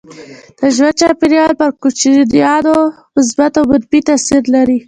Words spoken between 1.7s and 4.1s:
کوچنیانو مثبت او منفي